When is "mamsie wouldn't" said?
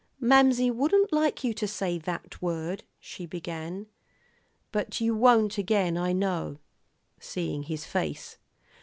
0.19-1.13